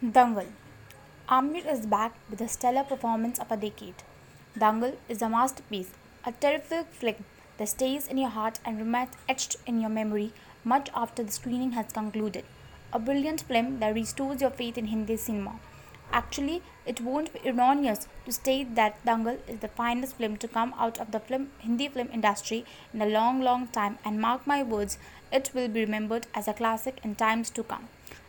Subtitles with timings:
[0.00, 0.46] Dangal.
[1.28, 4.04] Aamir is back with a stellar performance of a decade.
[4.56, 5.90] Dangal is a masterpiece,
[6.24, 7.24] a terrific film
[7.56, 10.32] that stays in your heart and remains etched in your memory
[10.62, 12.44] much after the screening has concluded.
[12.92, 15.58] A brilliant film that restores your faith in Hindi cinema.
[16.12, 20.74] Actually, it won't be erroneous to state that Dangal is the finest film to come
[20.78, 24.62] out of the film, Hindi film industry in a long, long time, and mark my
[24.62, 24.96] words,
[25.32, 27.88] it will be remembered as a classic in times to come.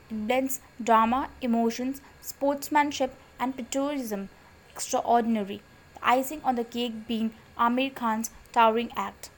[0.10, 4.29] It blends drama, emotions, sportsmanship, and patriotism
[4.71, 5.61] extraordinary.
[5.93, 9.30] The icing on the cake being Aamir Khan's towering act.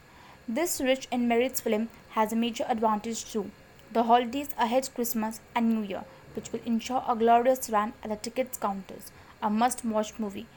[0.47, 3.51] This rich in merits film has a major advantage too.
[3.91, 6.03] The holidays ahead Christmas and New Year,
[6.35, 9.11] which will ensure a glorious run at the tickets counters.
[9.41, 10.47] A must watch movie.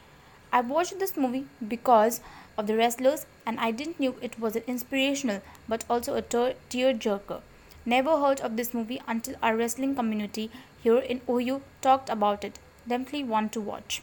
[0.53, 2.21] I watched this movie because
[2.57, 6.55] of the wrestlers and I didn't knew it was an inspirational but also a tear
[6.71, 7.41] jerker.
[7.87, 10.51] Never heard of this movie until our wrestling community
[10.83, 12.59] here in OU talked about it.
[12.89, 14.03] Definitely want to watch.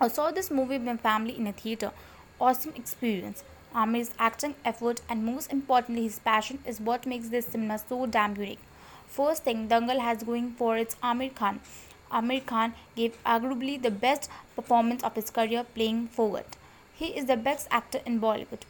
[0.00, 1.92] I saw this movie with my family in a theater.
[2.40, 3.44] Awesome experience.
[3.74, 8.34] Aamir's acting effort and most importantly his passion is what makes this cinema so damn
[8.34, 8.58] unique.
[9.06, 11.60] First thing Dangal has going for its Aamir Khan.
[12.10, 16.46] Aamir Khan gave arguably the best performance of his career playing forward.
[16.94, 18.62] He is the best actor in Bollywood.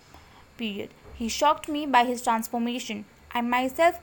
[0.57, 0.91] Period.
[1.15, 3.05] He shocked me by his transformation.
[3.33, 4.01] I myself,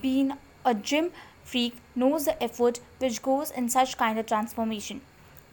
[0.00, 0.32] being
[0.64, 1.10] a gym
[1.44, 5.00] freak, knows the effort which goes in such kind of transformation.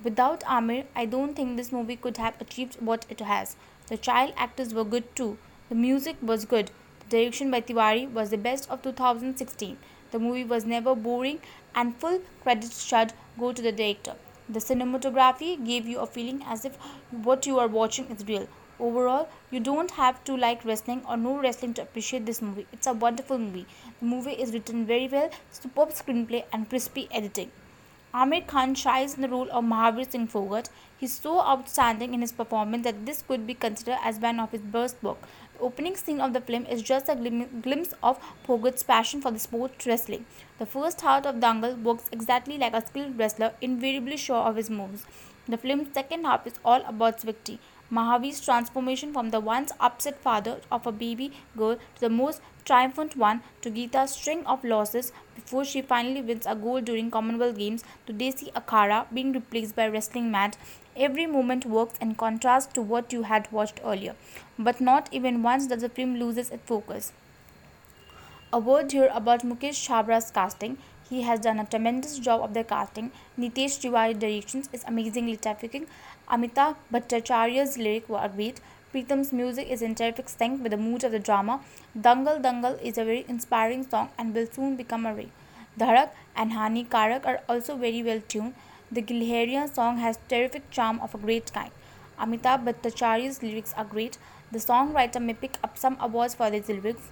[0.03, 3.55] Without Aamir, I don't think this movie could have achieved what it has.
[3.88, 5.38] The child actors were good too.
[5.69, 6.72] The music was good.
[7.00, 9.78] The direction by Tiwari was the best of 2016.
[10.11, 11.39] The movie was never boring
[11.73, 14.16] and full credits should go to the director.
[14.47, 16.75] The cinematography gave you a feeling as if
[17.11, 18.47] what you are watching is real.
[18.85, 22.67] Overall, you don't have to like wrestling or know wrestling to appreciate this movie.
[22.73, 23.65] It's a wonderful movie.
[24.01, 27.51] The movie is written very well, superb screenplay, and crispy editing.
[28.13, 30.67] Aamir Khan shines in the role of Mahavir Singh Phogat.
[30.97, 34.61] He's so outstanding in his performance that this could be considered as one of his
[34.61, 35.22] best work.
[35.53, 39.39] The opening scene of the film is just a glimpse of Phogat's passion for the
[39.39, 40.25] sport wrestling.
[40.59, 44.69] The first half of Dangal works exactly like a skilled wrestler, invariably sure of his
[44.69, 45.05] moves.
[45.47, 47.59] The film's second half is all about Swifty.
[47.91, 53.16] Mahavir's transformation from the once upset father of a baby girl to the most triumphant
[53.16, 57.83] one to Geeta's string of losses before she finally wins a gold during Commonwealth Games
[58.07, 60.57] to Desi Akhara being replaced by wrestling mat.
[60.95, 64.16] Every moment works in contrast to what you had watched earlier,
[64.57, 67.11] but not even once does the film loses its focus.
[68.53, 70.77] A word here about Mukesh Chhabra's casting.
[71.09, 73.12] He has done a tremendous job of the casting.
[73.40, 75.88] Nitesh Tiwari directions is amazingly terrific.
[76.30, 78.59] Amitabh Bhattacharya's lyrics were great.
[78.91, 81.59] Pritam's music is in terrific sync with the mood of the drama.
[82.00, 85.31] Dangal Dangal is a very inspiring song and will soon become a rave.
[85.80, 88.53] Dhaakad and Haanikaarak are also very well tuned.
[88.91, 91.72] The Gilehriyaan song has terrific charm of a great kind.
[92.20, 94.18] Amitabh Bhattacharya's lyrics are great.
[94.52, 97.09] The songwriter may pick up some awards for his lyrics.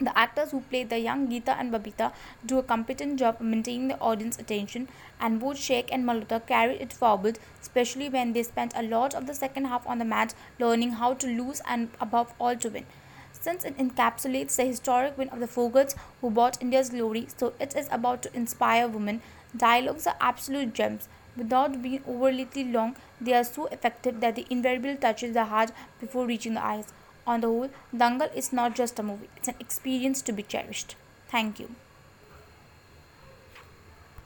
[0.00, 2.12] The actors who play the young Geeta and Babita
[2.46, 4.88] do a competent job maintaining the audience attention,
[5.20, 9.26] and both Sheikh and Malhotra carry it forward, especially when they spent a lot of
[9.26, 12.86] the second half on the mat learning how to lose and above all to win.
[13.32, 17.74] Since it encapsulates the historic win of the Phogats who brought India's glory, so it
[17.74, 19.20] is about to inspire women.
[19.56, 21.08] Dialogues are absolute gems.
[21.36, 26.26] Without being overly long, they are so effective that they invariably touches the heart before
[26.26, 26.92] reaching the eyes.
[27.28, 30.96] On the whole, Dangal is not just a movie, it's an experience to be cherished.
[31.28, 31.74] Thank you.